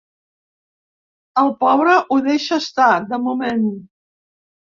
El 1.41 1.51
pobre 1.59 1.93
ho 2.15 2.17
deixa 2.29 2.59
estar, 2.63 2.89
de 3.13 3.19
moment. 3.29 3.65